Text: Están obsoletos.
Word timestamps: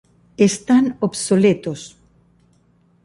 Están 0.49 0.85
obsoletos. 1.07 1.81